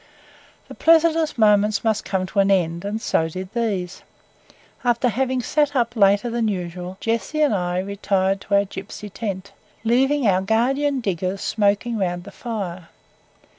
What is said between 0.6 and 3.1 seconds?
The pleasantest moments must come to an end, and